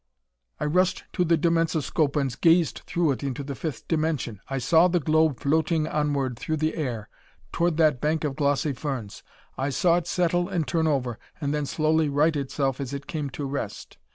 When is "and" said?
2.15-2.41, 10.49-10.67, 11.39-11.53